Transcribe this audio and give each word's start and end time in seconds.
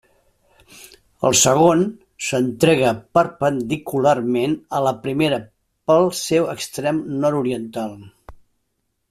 El 1.27 1.35
segon 1.39 1.83
s'entrega 2.27 2.93
perpendicularment 3.19 4.57
a 4.79 4.81
la 4.87 4.95
primera 5.05 5.39
pel 5.93 6.11
seu 6.23 6.51
extrem 6.57 7.05
nord-oriental. 7.21 7.95